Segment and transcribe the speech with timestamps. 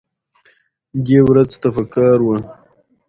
[1.05, 2.37] دې ورځ ته پکار وه